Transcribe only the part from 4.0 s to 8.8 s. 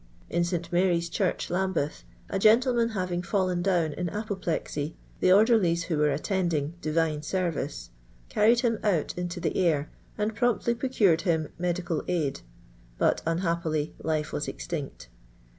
a^H)plexy, the orderlies who were attend ing Divir.o service, carried him